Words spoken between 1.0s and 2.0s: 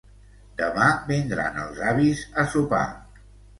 vindran els